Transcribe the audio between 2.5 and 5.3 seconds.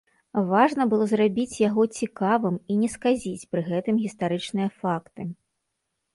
і не сказіць пры гэтым гістарычныя факты.